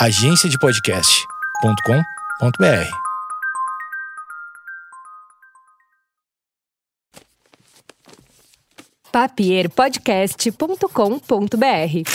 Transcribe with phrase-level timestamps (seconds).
[0.00, 2.88] agenciadepodcast.com.br.
[10.82, 12.08] papierpodcast.com.br.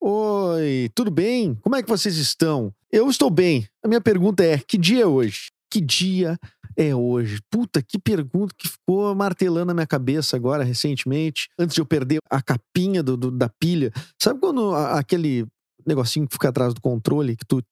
[0.00, 1.54] Oi, tudo bem?
[1.56, 2.72] Como é que vocês estão?
[2.92, 3.66] Eu estou bem.
[3.84, 5.50] A minha pergunta é: que dia é hoje?
[5.70, 6.38] Que dia
[6.76, 7.40] é hoje?
[7.50, 12.18] Puta, que pergunta que ficou martelando na minha cabeça agora recentemente, antes de eu perder
[12.30, 13.92] a capinha do, do- da pilha.
[14.22, 15.46] Sabe quando a- aquele
[15.86, 17.62] negocinho que fica atrás do controle, que tu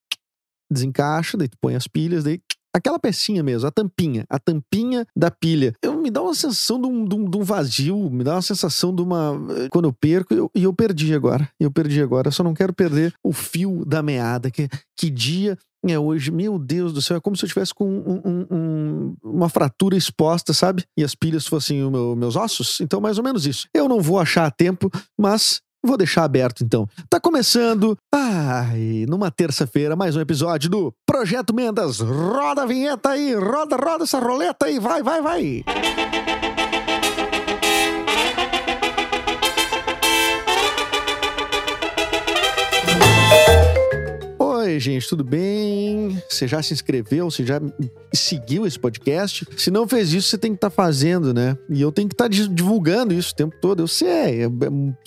[0.71, 2.39] desencaixa, daí tu põe as pilhas, daí
[2.75, 5.73] aquela pecinha mesmo, a tampinha, a tampinha da pilha.
[5.81, 8.41] Eu me dá uma sensação de um, de um- de um vazio, me dá uma
[8.41, 9.33] sensação de uma.
[9.71, 11.49] Quando eu perco, eu- e eu, perdi agora.
[11.59, 12.27] Eu perdi agora.
[12.27, 14.51] Eu só não quero perder o fio da meada.
[14.51, 16.29] Que, que dia é hoje?
[16.29, 19.97] Meu Deus do céu, é como se eu tivesse com um- um- um- uma fratura
[19.97, 20.83] exposta, sabe?
[20.95, 22.79] E as pilhas fossem os meu- meus ossos.
[22.81, 23.67] Então, mais ou menos isso.
[23.73, 25.61] Eu não vou achar a tempo, mas.
[25.87, 26.85] Vou deixar aberto então.
[27.09, 32.01] Tá começando, ai, numa terça-feira, mais um episódio do Projeto Mendas.
[32.01, 35.63] Roda a vinheta aí, roda, roda essa roleta aí, vai, vai, vai.
[44.79, 46.21] Gente, tudo bem?
[46.29, 47.29] Você já se inscreveu?
[47.29, 47.59] Você já
[48.13, 49.45] seguiu esse podcast?
[49.57, 51.57] Se não fez isso, você tem que estar fazendo, né?
[51.69, 53.81] E eu tenho que estar divulgando isso o tempo todo.
[53.81, 54.45] Eu sei, é,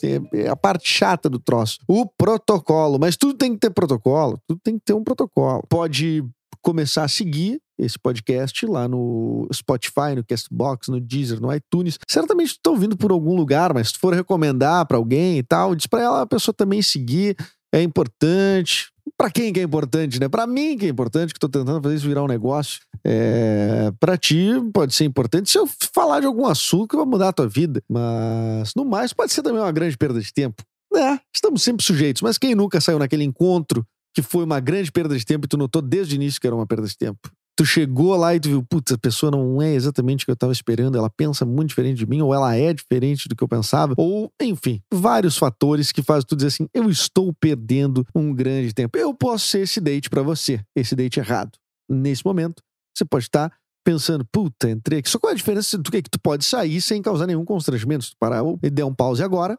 [0.03, 1.79] é- é a parte chata do troço.
[1.89, 2.98] O protocolo.
[2.98, 4.39] Mas tudo tem que ter protocolo.
[4.47, 5.65] Tudo tem que ter um protocolo.
[5.69, 6.25] Pode
[6.63, 11.98] começar a seguir esse podcast lá no Spotify, no Castbox, no Deezer, no iTunes.
[12.07, 15.43] Certamente tu tá ouvindo por algum lugar, mas se tu for recomendar pra alguém e
[15.43, 17.35] tal, diz pra ela a pessoa também seguir.
[17.73, 18.91] É importante.
[19.17, 20.29] Pra quem que é importante, né?
[20.29, 22.81] Pra mim que é importante, que tô tentando fazer isso virar um negócio.
[23.05, 23.92] É...
[23.98, 27.33] Pra ti pode ser importante se eu falar de algum assunto que vai mudar a
[27.33, 27.83] tua vida.
[27.89, 30.62] Mas, no mais, pode ser também uma grande perda de tempo.
[30.95, 32.23] É, estamos sempre sujeitos.
[32.23, 35.57] Mas quem nunca saiu naquele encontro que foi uma grande perda de tempo e tu
[35.57, 37.31] notou desde o início que era uma perda de tempo?
[37.61, 40.36] Tu chegou lá e tu viu, putz, a pessoa não é exatamente o que eu
[40.36, 43.48] tava esperando, ela pensa muito diferente de mim, ou ela é diferente do que eu
[43.48, 48.73] pensava, ou, enfim, vários fatores que fazem tu dizer assim, eu estou perdendo um grande
[48.73, 48.96] tempo.
[48.96, 51.51] Eu posso ser esse date pra você, esse date errado.
[51.86, 52.62] Nesse momento,
[52.96, 53.52] você pode estar
[53.85, 55.11] pensando, puta, entrei aqui.
[55.11, 57.45] Só qual é a diferença do que é que tu pode sair sem causar nenhum
[57.45, 58.05] constrangimento?
[58.05, 59.58] Se tu parar e der um pause agora,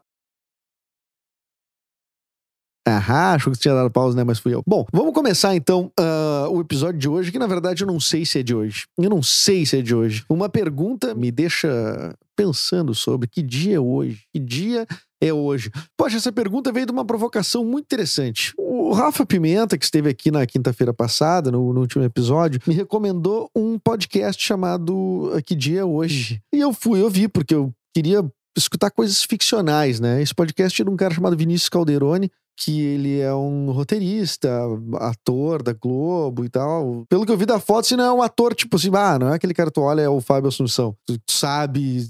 [2.86, 4.24] Aham, achou que você tinha dado pausa, né?
[4.24, 4.62] Mas fui eu.
[4.66, 8.26] Bom, vamos começar então ah, o episódio de hoje, que na verdade eu não sei
[8.26, 8.86] se é de hoje.
[8.98, 10.24] Eu não sei se é de hoje.
[10.28, 14.22] Uma pergunta me deixa pensando sobre que dia é hoje.
[14.32, 14.86] Que dia
[15.20, 15.70] é hoje?
[15.96, 18.52] Poxa, essa pergunta veio de uma provocação muito interessante.
[18.58, 23.48] O Rafa Pimenta, que esteve aqui na quinta-feira passada, no, no último episódio, me recomendou
[23.54, 26.42] um podcast chamado ah, Que Dia é Hoje?
[26.52, 28.24] E eu fui ouvir, porque eu queria
[28.56, 30.20] escutar coisas ficcionais, né?
[30.20, 34.50] Esse podcast é de um cara chamado Vinícius Calderoni, que ele é um roteirista,
[34.96, 37.04] ator da Globo e tal.
[37.08, 39.28] Pelo que eu vi da foto, se não é um ator, tipo assim, ah, não
[39.32, 40.94] é aquele cara que tu olha, é o Fábio Assunção.
[41.06, 42.06] Tu sabe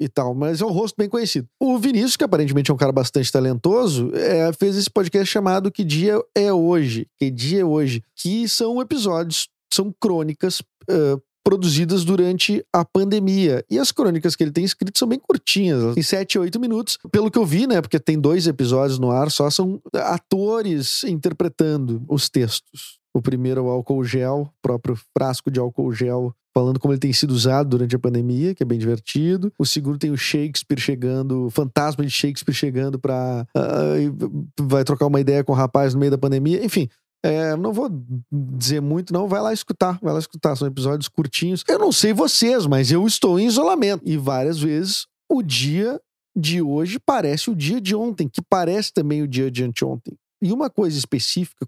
[0.00, 1.48] e tal, mas é um rosto bem conhecido.
[1.60, 5.84] O Vinícius, que aparentemente é um cara bastante talentoso, é, fez esse podcast chamado Que
[5.84, 7.06] Dia é Hoje?
[7.18, 8.02] Que Dia é Hoje?
[8.14, 13.64] Que são episódios, são crônicas ah, produzidas durante a pandemia.
[13.70, 16.98] E as crônicas que ele tem escrito são bem curtinhas, têm 7 a 8 minutos.
[17.10, 22.02] Pelo que eu vi, né, porque tem dois episódios no ar, só são atores interpretando
[22.06, 22.98] os textos.
[23.14, 27.12] O primeiro é o álcool gel, próprio frasco de álcool gel falando como ele tem
[27.12, 29.50] sido usado durante a pandemia, que é bem divertido.
[29.58, 33.46] O segundo tem o Shakespeare chegando, o fantasma de Shakespeare chegando pra.
[33.54, 34.12] ah, e
[34.60, 36.62] vai trocar uma ideia com o rapaz no meio da pandemia.
[36.62, 36.88] Enfim,
[37.24, 37.88] é, não vou
[38.30, 39.26] dizer muito, não.
[39.28, 40.54] Vai lá escutar, vai lá escutar.
[40.56, 41.64] São episódios curtinhos.
[41.68, 44.02] Eu não sei vocês, mas eu estou em isolamento.
[44.06, 46.00] E várias vezes o dia
[46.36, 50.16] de hoje parece o dia de ontem, que parece também o dia de anteontem.
[50.40, 51.66] E uma coisa específica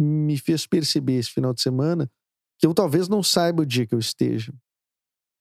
[0.00, 2.08] me fez perceber esse final de semana
[2.60, 4.52] que eu talvez não saiba o dia que eu esteja.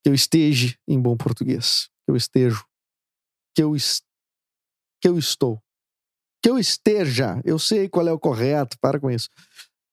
[0.03, 1.89] Que eu esteja em bom português.
[2.05, 2.65] Que eu estejo.
[3.55, 4.01] Que eu, es-
[5.01, 5.61] que eu estou
[6.41, 7.39] que eu esteja.
[7.43, 9.29] Eu sei qual é o correto, para com isso.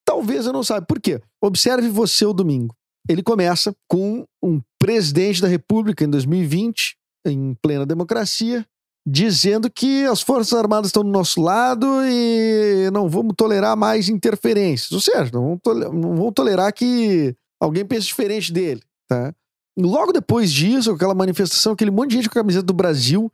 [0.06, 0.86] Talvez eu não saiba.
[0.86, 1.20] Por quê?
[1.42, 2.74] Observe você o domingo.
[3.08, 6.96] Ele começa com um presidente da República em 2020,
[7.26, 8.66] em plena democracia,
[9.06, 14.92] dizendo que as Forças Armadas estão do nosso lado e não vamos tolerar mais interferências.
[14.92, 18.80] Ou seja, não vamos, tole- não vamos tolerar que alguém pense diferente dele.
[19.08, 19.34] Tá?
[19.78, 23.30] Logo depois disso, aquela manifestação, aquele monte de gente com a camiseta do Brasil,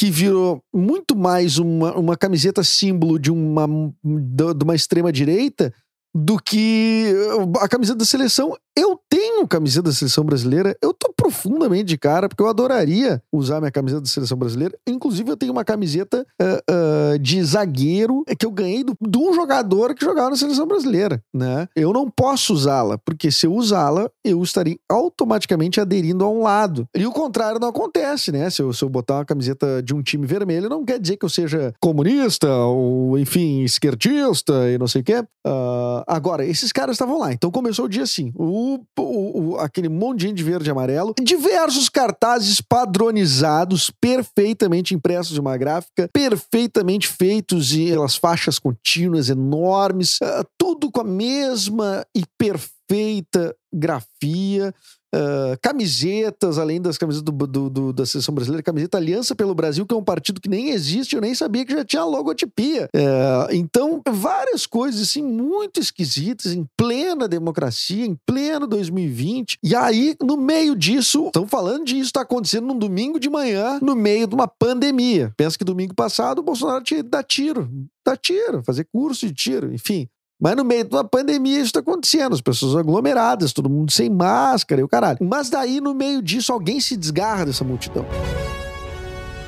[0.00, 3.66] que virou muito mais uma, uma camiseta símbolo de uma,
[4.02, 5.74] de uma extrema direita
[6.14, 7.14] do que
[7.60, 8.56] a camiseta da seleção.
[8.76, 10.76] Eu tenho camiseta da seleção brasileira.
[10.80, 14.76] Eu tô profundamente de cara, porque eu adoraria usar minha camiseta da seleção brasileira.
[14.88, 19.34] Inclusive, eu tenho uma camiseta uh, uh, de zagueiro que eu ganhei do, de um
[19.34, 21.68] jogador que jogava na seleção brasileira, né?
[21.76, 26.88] Eu não posso usá-la, porque se eu usá-la, eu estarei automaticamente aderindo a um lado.
[26.96, 28.48] E o contrário não acontece, né?
[28.50, 31.24] Se eu, se eu botar uma camiseta de um time vermelho, não quer dizer que
[31.24, 35.24] eu seja comunista ou, enfim, esquerdista e não sei o quê.
[35.46, 37.32] Uh, agora, esses caras estavam lá.
[37.32, 41.88] Então começou o dia assim: o, o, o, aquele monte de verde e amarelo, diversos
[41.88, 50.44] cartazes padronizados, perfeitamente impressos de uma gráfica, perfeitamente feitos e pelas faixas contínuas enormes, uh,
[50.58, 54.74] tudo com a mesma e perfeita grafia.
[55.14, 59.84] Uh, camisetas, além das camisetas do, do, do, da seleção brasileira, camiseta Aliança pelo Brasil,
[59.84, 62.88] que é um partido que nem existe, eu nem sabia que já tinha logotipia.
[62.94, 69.58] Uh, então, várias coisas assim muito esquisitas, em plena democracia, em pleno 2020.
[69.62, 73.96] E aí, no meio disso, estão falando disso, está acontecendo num domingo de manhã, no
[73.96, 75.32] meio de uma pandemia.
[75.36, 77.68] Pensa que domingo passado o Bolsonaro tinha dar tiro,
[78.04, 80.08] dar tiro, fazer curso de tiro, enfim.
[80.40, 84.08] Mas no meio de uma pandemia isso está acontecendo, as pessoas aglomeradas, todo mundo sem
[84.08, 85.18] máscara e o caralho.
[85.20, 88.06] Mas daí, no meio disso, alguém se desgarra dessa multidão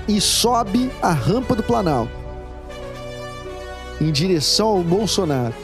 [0.07, 2.13] e sobe a rampa do Planalto
[4.01, 5.55] em direção ao Bolsonaro.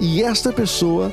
[0.00, 1.12] E esta pessoa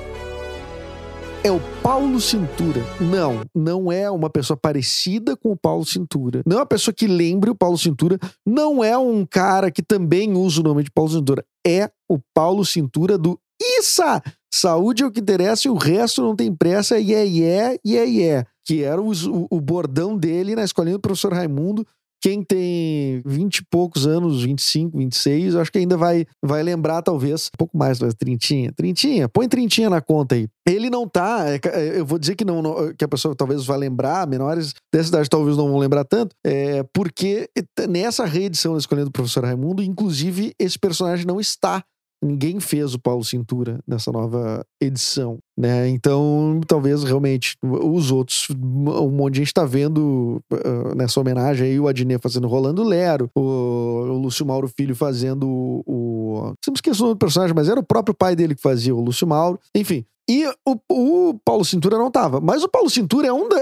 [1.48, 2.82] é o Paulo Cintura.
[3.00, 6.42] Não, não é uma pessoa parecida com o Paulo Cintura.
[6.46, 8.20] Não é uma pessoa que lembre o Paulo Cintura.
[8.46, 11.46] Não é um cara que também usa o nome de Paulo Cintura.
[11.66, 13.40] É o Paulo Cintura do
[13.80, 14.22] Issa!
[14.54, 17.00] Saúde é o que interessa e o resto não tem pressa.
[17.00, 18.46] E é, e é, e é, e é.
[18.66, 19.12] Que era o,
[19.50, 21.88] o bordão dele na escolinha do professor Raimundo
[22.28, 27.48] quem tem 20 e poucos anos, 25, 26, acho que ainda vai, vai lembrar, talvez,
[27.48, 28.70] um pouco mais, mas trintinha.
[28.74, 30.50] Trintinha, põe trintinha na conta aí.
[30.68, 33.66] Ele não tá, é, é, eu vou dizer que não, não, que a pessoa talvez
[33.66, 37.50] vai lembrar, menores dessa idade talvez não vão lembrar tanto, é, porque
[37.88, 41.82] nessa reedição da do Professor Raimundo, inclusive, esse personagem não está
[42.24, 45.88] Ninguém fez o Paulo Cintura nessa nova edição, né?
[45.88, 51.80] Então, talvez realmente os outros, um monte de gente tá vendo uh, nessa homenagem aí
[51.80, 56.54] o Adnet fazendo Rolando Lero, o, o Lúcio Mauro Filho fazendo o, o.
[56.64, 59.02] Sempre esqueço o nome do personagem, mas era o próprio pai dele que fazia, o
[59.02, 59.60] Lúcio Mauro.
[59.76, 62.42] Enfim, e o, o, Paulo Cintura não estava.
[62.42, 63.58] Mas o Paulo Cintura é um da,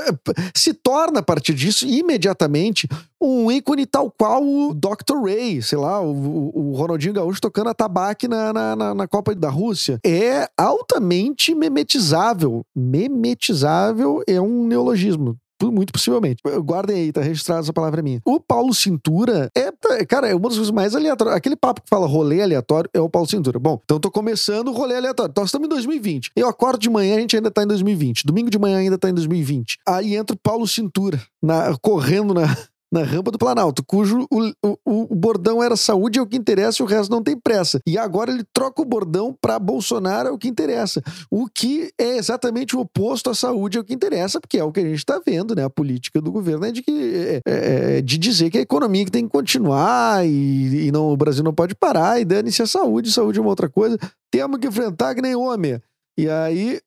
[0.53, 2.87] se torna, a partir disso, imediatamente,
[3.21, 5.21] um ícone tal qual o Dr.
[5.23, 9.49] Ray, sei lá, o, o Ronaldinho Gaúcho tocando a tabaque na, na, na, Copa da
[9.49, 9.99] Rússia.
[10.05, 12.65] É altamente memetizável.
[12.75, 15.37] Memetizável é um neologismo.
[15.63, 16.41] Muito possivelmente.
[16.63, 18.21] Guardem aí, tá registrado essa palavra minha.
[18.25, 21.35] O Paulo Cintura é, cara, é uma das coisas mais aleatórias.
[21.35, 23.57] Aquele papo que fala rolê aleatório é o Paulo Cintura.
[23.57, 25.31] Bom, então tô começando o rolê aleatório.
[25.31, 26.31] Então estamos em 2020.
[26.35, 28.25] Eu acordo de manhã, a gente ainda tá em 2020.
[28.25, 29.79] Domingo de manhã ainda tá em 2020.
[29.87, 32.55] Aí entra o Paulo Cintura na, correndo na,
[32.95, 36.81] na rampa do Planalto, cujo o, o, o, bordão era saúde é o que interessa
[36.81, 37.81] e o resto não tem pressa.
[37.85, 41.03] E agora ele troca o bordão para Bolsonaro é o que interessa.
[41.29, 44.71] O que é exatamente o oposto à saúde é o que interessa, porque é o
[44.71, 45.65] que a gente está vendo, né?
[45.65, 49.03] A política do governo é de, que, é, é, é, de dizer que a economia
[49.03, 52.67] que tem que continuar e, e não, o Brasil não pode parar e dane-se a
[52.67, 53.99] saúde, saúde é uma outra coisa.
[54.31, 55.81] Temos que enfrentar que nem homem.
[56.17, 56.79] E aí,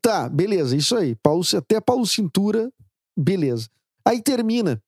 [0.00, 1.14] tá, beleza, isso aí.
[1.22, 2.70] Paulo, até Paulo Cintura,
[3.14, 3.68] beleza.
[4.06, 4.80] Aí termina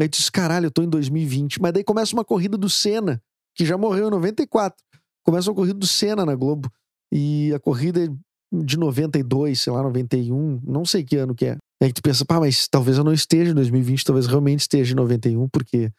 [0.00, 1.60] Aí diz, caralho, eu tô em 2020.
[1.60, 3.20] Mas daí começa uma corrida do Senna,
[3.54, 4.76] que já morreu em 94.
[5.24, 6.70] Começa uma corrida do Senna na Globo.
[7.12, 8.08] E a corrida é
[8.52, 11.56] de 92, sei lá, 91, não sei que ano que é.
[11.82, 14.96] Aí tu pensa, pá, mas talvez eu não esteja em 2020, talvez realmente esteja em
[14.96, 15.90] 91, porque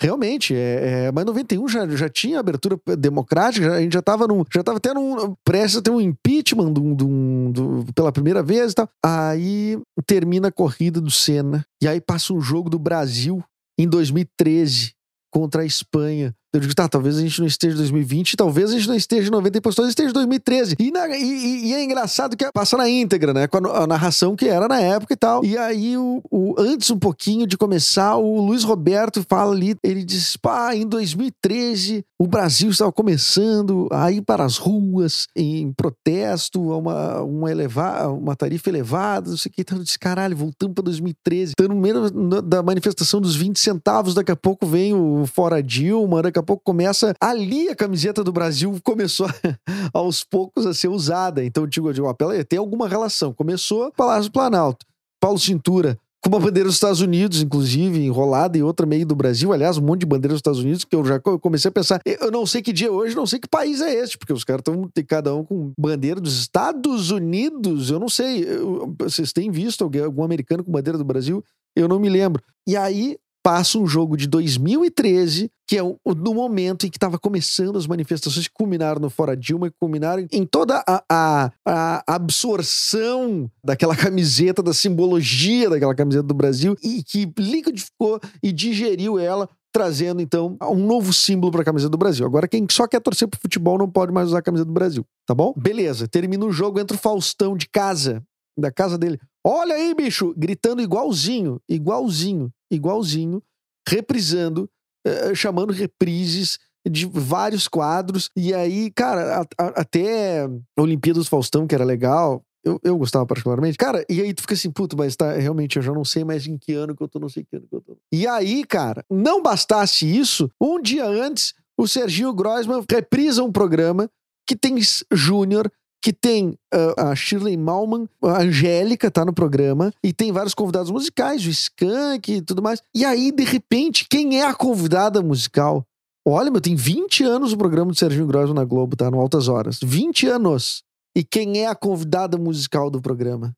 [0.00, 4.62] Realmente, é, é, mas 91 já, já tinha abertura democrática, a gente já estava já
[4.62, 8.74] tava tendo um, prestes a ter um impeachment do, do, do, pela primeira vez e
[8.76, 8.88] tal.
[9.04, 9.76] Aí
[10.06, 13.42] termina a corrida do Senna, e aí passa um jogo do Brasil
[13.76, 14.92] em 2013
[15.32, 16.32] contra a Espanha.
[16.52, 19.28] Eu digo, tá, talvez a gente não esteja em 2020, talvez a gente não esteja
[19.28, 20.76] em 90 e depois talvez esteja em 2013.
[20.78, 23.46] E, na, e, e, é engraçado que passa na íntegra, né?
[23.46, 25.44] Com a, a, narração que era na época e tal.
[25.44, 30.02] E aí, o, o, antes um pouquinho de começar, o Luiz Roberto fala ali, ele
[30.02, 36.72] diz, pá, em 2013 o Brasil estava começando a ir para as ruas em protesto
[36.72, 39.60] a uma, uma, eleva, uma tarifa elevada, não sei o que.
[39.60, 41.52] Então, eu disse, caralho, voltamos para 2013.
[41.52, 42.10] Então, no meio
[42.42, 46.62] da manifestação dos 20 centavos, daqui a pouco vem o Fora Dilma, daqui a pouco
[46.64, 47.14] começa.
[47.20, 49.28] Ali a camiseta do Brasil começou
[49.92, 51.44] aos poucos a ser usada.
[51.44, 52.14] Então, digo, digo, ó,
[52.44, 53.32] tem alguma relação.
[53.32, 54.86] Começou Palácio Planalto.
[55.20, 59.52] Paulo Cintura com uma bandeira dos Estados Unidos, inclusive, enrolada, e outra meio do Brasil.
[59.52, 62.00] Aliás, um monte de bandeiras dos Estados Unidos, que eu já comecei a pensar.
[62.04, 64.44] Eu não sei que dia é hoje, não sei que país é este, porque os
[64.44, 67.90] caras estão cada um com bandeira dos Estados Unidos.
[67.90, 68.44] Eu não sei.
[68.44, 71.42] Eu, vocês têm visto algum americano com bandeira do Brasil?
[71.76, 72.42] Eu não me lembro.
[72.66, 77.18] E aí, passa um jogo de 2013, que é o, no momento em que estava
[77.18, 82.14] começando as manifestações que culminaram no Fora Dilma, que culminaram em toda a, a, a,
[82.14, 89.48] absorção daquela camiseta, da simbologia daquela camiseta do Brasil, e que liquidificou e digeriu ela
[89.72, 92.26] trazendo então um novo símbolo para a camisa do Brasil.
[92.26, 95.04] Agora quem só quer torcer pro futebol não pode mais usar a camisa do Brasil,
[95.26, 95.54] tá bom?
[95.56, 98.22] Beleza, termina o jogo, entra o Faustão de casa,
[98.58, 99.20] da casa dele.
[99.44, 103.42] Olha aí, bicho, gritando igualzinho, igualzinho igualzinho,
[103.88, 104.68] reprisando,
[105.06, 106.58] uh, chamando reprises
[106.88, 108.30] de vários quadros.
[108.36, 110.48] E aí, cara, a, a, até
[110.78, 113.76] Olimpíadas Faustão, que era legal, eu, eu gostava particularmente.
[113.76, 116.46] Cara, e aí tu fica assim, puto, mas tá, realmente eu já não sei mais
[116.46, 117.96] em que ano que eu tô, não sei que ano que eu tô.
[118.12, 124.10] E aí, cara, não bastasse isso, um dia antes, o Serginho Groisman reprisa um programa
[124.46, 124.76] que tem
[125.12, 125.70] Júnior,
[126.02, 130.90] que tem uh, a Shirley Malman, a Angélica tá no programa, e tem vários convidados
[130.90, 132.80] musicais, o Skank e tudo mais.
[132.94, 135.84] E aí, de repente, quem é a convidada musical?
[136.26, 139.10] Olha, meu, tem 20 anos o programa do Serginho Grosso na Globo, tá?
[139.10, 139.80] No Altas Horas.
[139.82, 140.82] 20 anos.
[141.16, 143.54] E quem é a convidada musical do programa?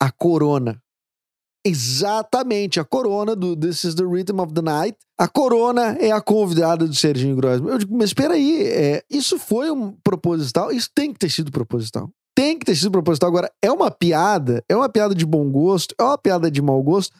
[0.00, 0.80] A Corona.
[1.64, 4.96] Exatamente, a Corona do This is the Rhythm of the Night.
[5.18, 7.72] A Corona é a convidada do Serginho Grossman.
[7.72, 10.72] Eu digo, mas espera aí, é, isso foi um proposital?
[10.72, 12.10] Isso tem que ter sido proposital.
[12.34, 13.28] Tem que ter sido proposital.
[13.28, 14.64] Agora, é uma piada?
[14.68, 15.94] É uma piada de bom gosto?
[15.98, 17.14] É uma piada de mau gosto?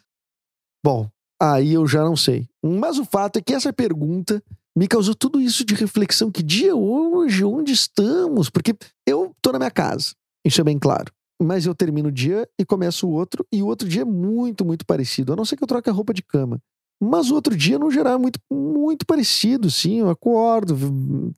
[0.82, 1.06] Bom,
[1.40, 2.48] aí eu já não sei.
[2.64, 4.42] Mas o fato é que essa pergunta
[4.74, 6.30] me causou tudo isso de reflexão.
[6.30, 7.44] Que dia hoje?
[7.44, 8.48] Onde estamos?
[8.48, 8.74] Porque
[9.06, 10.14] eu tô na minha casa.
[10.46, 13.66] Isso é bem claro mas eu termino o dia e começo o outro, e o
[13.66, 15.32] outro dia é muito, muito parecido.
[15.32, 16.60] A não ser que eu troque a roupa de cama.
[17.02, 20.00] Mas o outro dia, no geral, é muito, muito parecido, sim.
[20.00, 20.76] Eu acordo,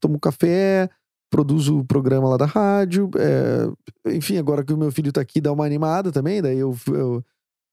[0.01, 0.91] tomo café,
[1.31, 3.09] produzo o programa lá da rádio.
[3.17, 4.13] É...
[4.17, 7.25] enfim, agora que o meu filho tá aqui, dá uma animada também, daí eu, eu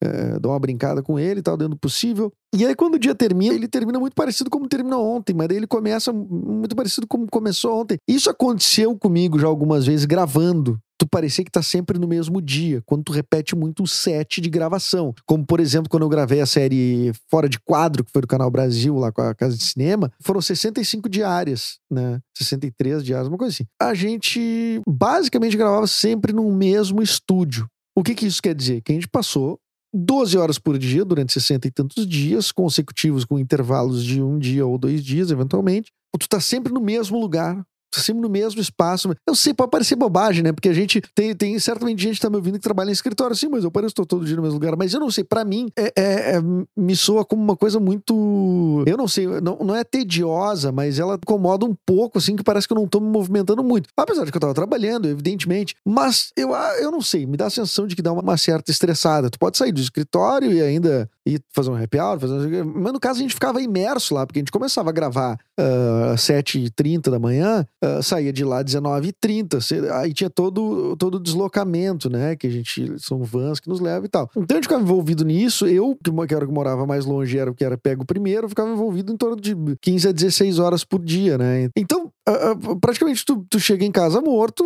[0.01, 2.31] é, dou uma brincada com ele e tal, dentro do possível.
[2.55, 5.57] E aí, quando o dia termina, ele termina muito parecido como terminou ontem, mas daí
[5.57, 7.97] ele começa muito parecido como começou ontem.
[8.07, 12.83] Isso aconteceu comigo já algumas vezes gravando tu parecer que tá sempre no mesmo dia,
[12.85, 15.15] quando tu repete muito o set de gravação.
[15.25, 18.51] Como, por exemplo, quando eu gravei a série Fora de Quadro, que foi do Canal
[18.51, 22.19] Brasil, lá com a Casa de Cinema, foram 65 diárias, né?
[22.37, 23.65] 63 diárias, uma coisa assim.
[23.81, 27.65] A gente basicamente gravava sempre no mesmo estúdio.
[27.95, 28.81] O que que isso quer dizer?
[28.81, 29.57] Que a gente passou
[29.93, 34.65] 12 horas por dia durante 60 e tantos dias, consecutivos com intervalos de um dia
[34.65, 35.91] ou dois dias, eventualmente.
[36.19, 39.11] Tu tá sempre no mesmo lugar, sempre no mesmo espaço.
[39.25, 40.51] Eu sei, pode parecer bobagem, né?
[40.51, 43.35] Porque a gente tem, tem certamente gente que tá me ouvindo que trabalha em escritório,
[43.35, 44.75] sim, mas eu pareço que tô todo dia no mesmo lugar.
[44.75, 46.41] Mas eu não sei, para mim, é, é, é,
[46.75, 48.83] me soa como uma coisa muito.
[48.85, 52.67] Eu não sei, não, não é tediosa, mas ela incomoda um pouco, assim, que parece
[52.67, 53.89] que eu não tô me movimentando muito.
[53.95, 55.75] Apesar de que eu tava trabalhando, evidentemente.
[55.85, 58.37] Mas eu, ah, eu não sei, me dá a sensação de que dá uma, uma
[58.37, 59.29] certa estressada.
[59.29, 62.73] Tu pode sair do escritório e ainda ir fazer um happy hour, fazer um...
[62.81, 66.13] mas no caso a gente ficava imerso lá, porque a gente começava a gravar uh,
[66.13, 71.19] às 7h30 da manhã, uh, saía de lá às 19h30, aí tinha todo todo o
[71.19, 74.29] deslocamento, né, que a gente, são vans que nos levam e tal.
[74.35, 77.55] Então a gente ficava envolvido nisso, eu, que era que morava mais longe, era o
[77.55, 81.37] que era pego primeiro, ficava envolvido em torno de 15 a 16 horas por dia,
[81.37, 81.69] né.
[81.75, 84.63] Então, uh, praticamente tu, tu chega em casa morto,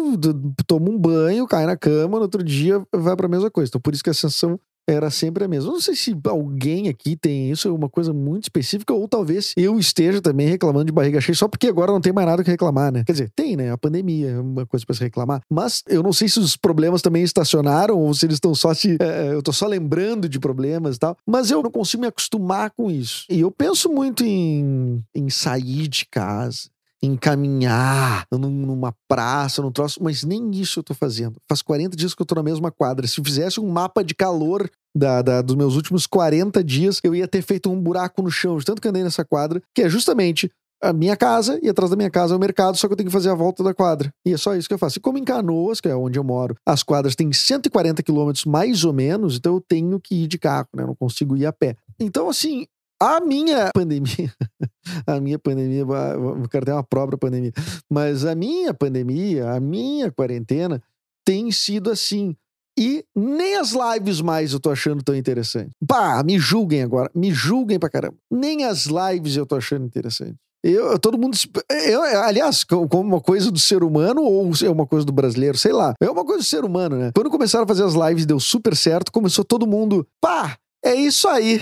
[0.68, 3.70] toma um banho, cai na cama, no outro dia vai pra mesma coisa.
[3.70, 5.72] Então por isso que a sensação era sempre a mesma.
[5.72, 9.80] não sei se alguém aqui tem isso, é uma coisa muito específica, ou talvez eu
[9.80, 12.92] esteja também reclamando de barriga cheia, só porque agora não tem mais nada que reclamar,
[12.92, 13.04] né?
[13.06, 13.72] Quer dizer, tem, né?
[13.72, 15.42] A pandemia é uma coisa para se reclamar.
[15.50, 18.98] Mas eu não sei se os problemas também estacionaram, ou se eles estão só se.
[19.00, 21.18] É, eu tô só lembrando de problemas e tal.
[21.26, 23.26] Mas eu não consigo me acostumar com isso.
[23.30, 26.73] E eu penso muito em, em sair de casa
[27.04, 31.36] em caminhar numa praça, num troço, mas nem isso eu tô fazendo.
[31.50, 33.06] Faz 40 dias que eu tô na mesma quadra.
[33.06, 37.28] Se fizesse um mapa de calor da, da, dos meus últimos 40 dias, eu ia
[37.28, 40.50] ter feito um buraco no chão, de tanto que andei nessa quadra, que é justamente
[40.82, 43.08] a minha casa e atrás da minha casa é o mercado, só que eu tenho
[43.08, 44.14] que fazer a volta da quadra.
[44.26, 44.98] E é só isso que eu faço.
[44.98, 48.86] E como em Canoas, que é onde eu moro, as quadras têm 140 quilômetros mais
[48.86, 50.84] ou menos, então eu tenho que ir de carro, né?
[50.84, 51.76] Eu não consigo ir a pé.
[52.00, 52.66] Então, assim,
[53.02, 54.34] a minha pandemia,
[55.08, 57.52] a minha pandemia, eu quero ter uma própria pandemia,
[57.90, 60.82] mas a minha pandemia, a minha quarentena
[61.26, 62.36] tem sido assim.
[62.78, 65.70] E nem as lives mais eu tô achando tão interessante.
[65.88, 68.18] Pá, me julguem agora, me julguem pra caramba.
[68.32, 70.36] Nem as lives eu tô achando interessante.
[70.64, 71.38] Eu, todo mundo.
[71.70, 75.74] Eu, aliás, como uma coisa do ser humano ou é uma coisa do brasileiro, sei
[75.74, 75.94] lá.
[76.02, 77.12] É uma coisa do ser humano, né?
[77.14, 80.08] Quando começaram a fazer as lives, deu super certo, começou todo mundo.
[80.22, 81.62] Pá, é isso aí.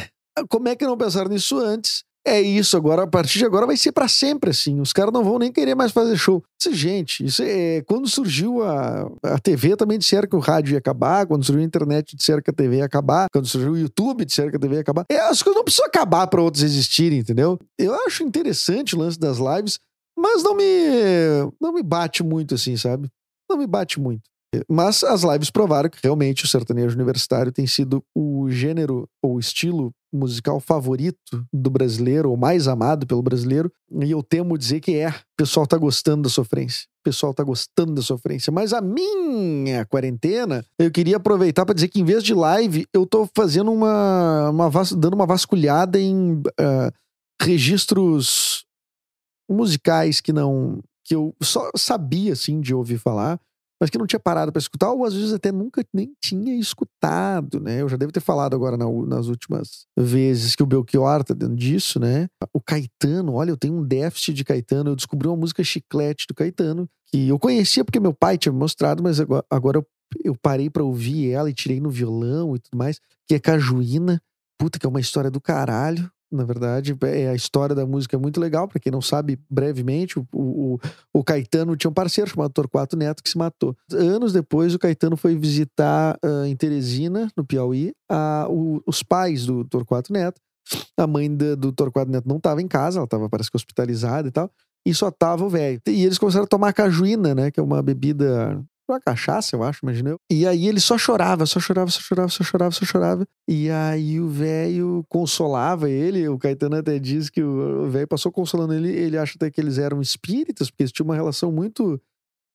[0.49, 2.03] Como é que não pensaram nisso antes?
[2.25, 4.79] É isso, agora, a partir de agora vai ser para sempre assim.
[4.79, 6.43] Os caras não vão nem querer mais fazer show.
[6.61, 7.81] Isso, gente, isso é.
[7.81, 11.25] Quando surgiu a, a TV, também disseram que o rádio ia acabar.
[11.25, 13.25] Quando surgiu a internet, disseram que a TV ia acabar.
[13.33, 15.03] Quando surgiu o YouTube, disseram que a TV ia acabar.
[15.09, 17.57] É, as coisas não precisam acabar para outros existirem, entendeu?
[17.75, 19.79] Eu acho interessante o lance das lives,
[20.15, 20.63] mas não me.
[21.59, 23.09] Não me bate muito assim, sabe?
[23.49, 24.21] Não me bate muito.
[24.69, 29.91] Mas as lives provaram que realmente o sertanejo universitário tem sido o gênero ou estilo
[30.11, 35.09] musical favorito do brasileiro, ou mais amado pelo brasileiro, e eu temo dizer que é.
[35.09, 36.85] O pessoal tá gostando da sofrência.
[36.99, 38.51] O pessoal tá gostando da sofrência.
[38.51, 43.05] Mas a minha quarentena, eu queria aproveitar para dizer que em vez de live, eu
[43.05, 44.49] tô fazendo uma.
[44.49, 46.91] uma dando uma vasculhada em uh,
[47.41, 48.65] registros
[49.49, 50.79] musicais que não.
[51.03, 53.39] que eu só sabia, assim, de ouvir falar
[53.81, 57.59] mas que não tinha parado para escutar, ou às vezes até nunca nem tinha escutado,
[57.59, 57.81] né?
[57.81, 61.55] Eu já devo ter falado agora na, nas últimas vezes que o Belchior tá dentro
[61.55, 62.27] disso, né?
[62.53, 66.35] O Caetano, olha, eu tenho um déficit de Caetano, eu descobri uma música chiclete do
[66.35, 69.85] Caetano, que eu conhecia porque meu pai tinha me mostrado, mas agora, agora eu,
[70.23, 74.21] eu parei para ouvir ela e tirei no violão e tudo mais, que é Cajuína,
[74.59, 76.95] puta que é uma história do caralho, na verdade.
[77.03, 80.79] É, a história da música é muito legal, para quem não sabe, brevemente, o, o,
[81.13, 83.75] o, Caetano tinha um parceiro chamado Torquato Neto que se matou.
[83.91, 89.45] Anos depois, o Caetano foi visitar uh, em Teresina, no Piauí, a, o, os pais
[89.45, 90.39] do Torquato Neto.
[90.97, 94.27] A mãe do, do Torquato Neto não estava em casa, ela estava, parece que, hospitalizada
[94.27, 94.49] e tal.
[94.85, 95.79] E só tava o velho.
[95.87, 97.51] E eles começaram a tomar cajuína, né?
[97.51, 100.15] Que é uma bebida uma cachaça, eu acho, imaginei.
[100.29, 103.27] E aí ele só chorava, só chorava, só chorava, só chorava, só chorava.
[103.47, 106.27] E aí o velho consolava ele.
[106.27, 108.89] O Caetano até diz que o velho passou consolando ele.
[108.89, 111.99] Ele acha até que eles eram espíritas, porque eles tinham uma relação muito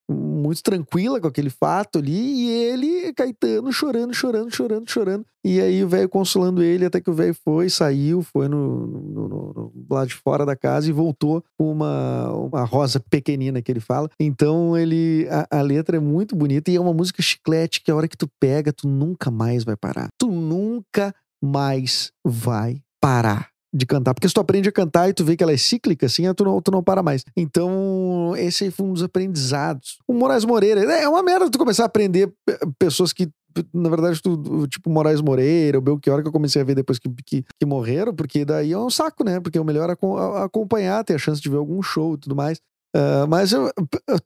[0.08, 5.26] muito tranquila com aquele fato ali, e ele, Caetano, chorando, chorando, chorando, chorando.
[5.44, 9.28] E aí o velho consolando ele, até que o velho foi, saiu, foi no, no,
[9.28, 13.80] no, lado de fora da casa e voltou com uma, uma rosa pequenina que ele
[13.80, 14.08] fala.
[14.18, 17.96] Então ele a, a, letra é muito bonita e é uma música chiclete que a
[17.96, 20.08] hora que tu pega, tu nunca mais vai parar.
[20.18, 24.14] Tu nunca mais vai parar de cantar.
[24.14, 26.44] Porque se tu aprende a cantar e tu vê que ela é cíclica, assim, tu
[26.44, 27.24] não, tu não para mais.
[27.36, 29.98] Então, esse aí foi um dos aprendizados.
[30.06, 32.32] O Moraes Moreira, é uma merda tu começar a aprender
[32.78, 33.28] pessoas que
[33.72, 37.08] na verdade, tu, tipo Moraes Moreira, o Belchior, que eu comecei a ver depois que,
[37.24, 39.40] que, que, morreram, porque daí é um saco, né?
[39.40, 42.58] Porque é o melhor acompanhar, ter a chance de ver algum show e tudo mais.
[42.94, 43.70] Uh, mas eu,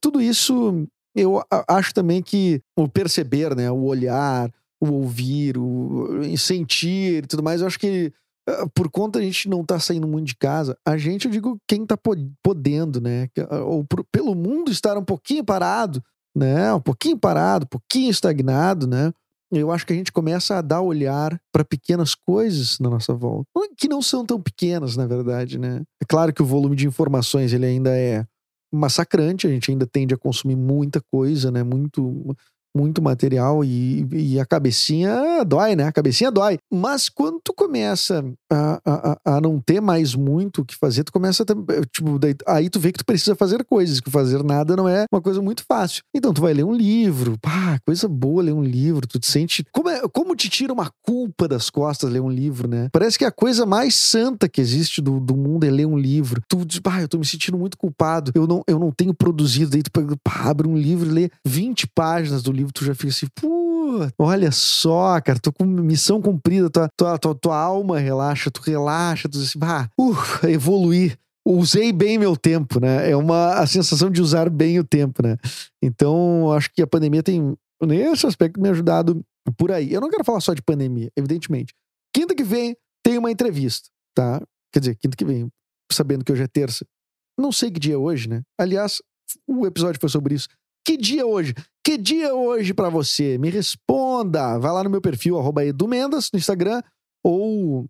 [0.01, 0.85] tudo isso,
[1.15, 3.71] eu acho também que o perceber, né?
[3.71, 8.13] O olhar, o ouvir, o sentir e tudo mais, eu acho que
[8.75, 11.87] por conta a gente não tá saindo muito de casa, a gente, eu digo, quem
[11.87, 11.99] tá
[12.43, 13.29] podendo, né?
[13.49, 16.03] Ah, ou por, pelo mundo estar um pouquinho parado,
[16.35, 16.73] né?
[16.73, 19.13] Um pouquinho parado, um pouquinho estagnado, né?
[19.53, 23.49] Eu acho que a gente começa a dar olhar para pequenas coisas na nossa volta,
[23.77, 25.83] que não são tão pequenas, na verdade, né?
[26.01, 28.25] É claro que o volume de informações ele ainda é
[28.73, 31.65] massacrante, a gente ainda tende a consumir muita coisa, né?
[31.65, 32.37] Muito
[32.77, 35.85] muito material e, e, a cabecinha dói, né?
[35.85, 36.59] A cabecinha dói.
[36.73, 41.13] Mas quando tu começa a, a, a não ter mais muito o que fazer, tu
[41.13, 44.77] começa a, tipo, daí, aí tu vê que tu precisa fazer coisas, que fazer nada
[44.77, 46.03] não é uma coisa muito fácil.
[46.15, 49.65] Então tu vai ler um livro, pá, coisa boa ler um livro, tu te sente,
[49.73, 52.89] como, como te tira uma culpa das costas ler um livro, né?
[52.93, 56.41] Parece que a coisa mais santa que existe do, do mundo é ler um livro.
[56.49, 59.73] Tu diz, pá, eu tô me sentindo muito culpado, eu não, eu não tenho produzido,
[59.73, 62.95] daí tu pá, abre um livro e lê 20 páginas do livro livro, tu já
[62.95, 67.99] fica assim, pô, olha só, cara, tô com missão cumprida, tua, tua, tua, tua alma
[67.99, 73.11] relaxa, tu relaxa, tu diz assim, ah, uh, evoluir usei bem meu tempo, né?
[73.11, 75.37] É uma a sensação de usar bem o tempo, né?
[75.83, 79.23] Então, acho que a pandemia tem nesse aspecto me ajudado
[79.57, 79.93] por aí.
[79.93, 81.75] Eu não quero falar só de pandemia, evidentemente.
[82.15, 84.43] Quinta que vem tem uma entrevista, tá?
[84.73, 85.51] Quer dizer, quinta que vem,
[85.91, 86.87] sabendo que hoje é terça.
[87.39, 88.43] Não sei que dia é hoje, né?
[88.59, 89.01] Aliás,
[89.47, 90.49] o episódio foi sobre isso.
[90.85, 91.55] Que dia é hoje?
[91.85, 93.39] Que dia é hoje para você?
[93.39, 94.59] Me responda.
[94.59, 96.83] Vai lá no meu perfil, arroba edumendas, no Instagram,
[97.25, 97.87] ou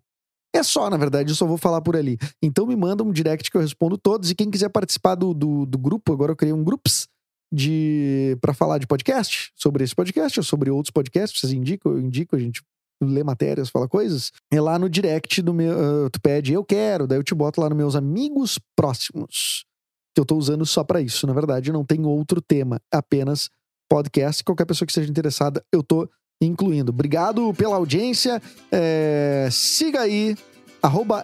[0.53, 2.17] é só, na verdade, eu só vou falar por ali.
[2.41, 4.29] Então me manda um direct que eu respondo todos.
[4.29, 7.07] E quem quiser participar do, do, do grupo, agora eu criei um groups
[7.51, 11.99] de para falar de podcast, sobre esse podcast ou sobre outros podcasts, vocês indicam, eu
[11.99, 12.61] indico, a gente
[13.01, 14.31] lê matérias, fala coisas.
[14.51, 17.59] É lá no direct do meu, uh, tu pede eu quero, daí eu te boto
[17.59, 19.65] lá nos meus amigos próximos
[20.13, 21.25] que eu estou usando só para isso.
[21.25, 23.49] Na verdade, não tem outro tema, apenas
[23.89, 24.43] podcast.
[24.43, 26.09] Qualquer pessoa que esteja interessada, eu estou
[26.41, 26.91] incluindo.
[26.91, 28.41] Obrigado pela audiência.
[28.71, 30.35] É, siga aí,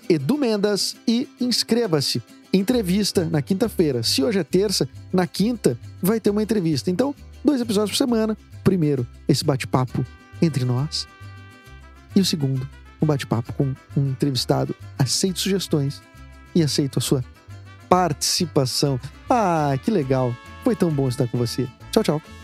[0.10, 2.22] Edu Mendas e inscreva-se
[2.53, 4.03] entrevista na quinta-feira.
[4.03, 6.89] Se hoje é terça, na quinta vai ter uma entrevista.
[6.89, 8.38] Então, dois episódios por semana.
[8.63, 10.05] Primeiro, esse bate-papo
[10.41, 11.07] entre nós.
[12.15, 12.67] E o segundo,
[13.01, 14.75] um bate-papo com um entrevistado.
[14.97, 16.01] Aceito sugestões
[16.53, 17.23] e aceito a sua
[17.89, 18.99] participação.
[19.29, 20.36] Ah, que legal.
[20.63, 21.67] Foi tão bom estar com você.
[21.91, 22.37] Tchau, tchau.